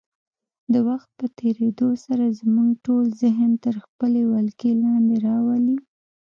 [0.73, 5.77] د وخت په تېرېدو سره زموږ ټول ذهن تر خپلې ولکې لاندې راولي.